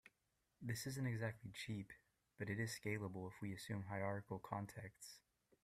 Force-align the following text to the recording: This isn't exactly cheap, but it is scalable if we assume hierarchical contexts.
This 0.59 0.87
isn't 0.87 1.05
exactly 1.05 1.51
cheap, 1.53 1.93
but 2.39 2.49
it 2.49 2.59
is 2.59 2.71
scalable 2.71 3.27
if 3.29 3.39
we 3.39 3.53
assume 3.53 3.83
hierarchical 3.83 4.39
contexts. 4.39 5.19